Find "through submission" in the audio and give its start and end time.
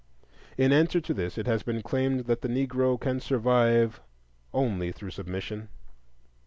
4.91-5.69